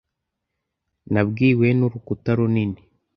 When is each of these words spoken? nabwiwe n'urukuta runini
nabwiwe 1.11 1.67
n'urukuta 1.79 2.31
runini 2.37 2.81